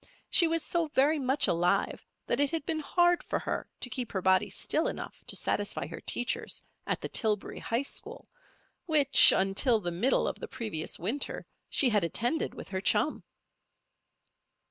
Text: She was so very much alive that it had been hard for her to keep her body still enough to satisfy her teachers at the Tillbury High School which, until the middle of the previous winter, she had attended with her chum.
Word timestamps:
She 0.31 0.47
was 0.47 0.63
so 0.63 0.87
very 0.87 1.19
much 1.19 1.47
alive 1.47 2.03
that 2.25 2.39
it 2.39 2.49
had 2.49 2.65
been 2.65 2.79
hard 2.79 3.21
for 3.21 3.37
her 3.37 3.69
to 3.81 3.89
keep 3.91 4.11
her 4.13 4.21
body 4.23 4.49
still 4.49 4.87
enough 4.87 5.23
to 5.27 5.35
satisfy 5.35 5.85
her 5.85 6.01
teachers 6.01 6.63
at 6.87 7.01
the 7.01 7.07
Tillbury 7.07 7.59
High 7.59 7.83
School 7.83 8.27
which, 8.87 9.31
until 9.31 9.79
the 9.79 9.91
middle 9.91 10.27
of 10.27 10.39
the 10.39 10.47
previous 10.47 10.97
winter, 10.97 11.45
she 11.69 11.87
had 11.89 12.03
attended 12.03 12.55
with 12.55 12.69
her 12.69 12.81
chum. 12.81 13.23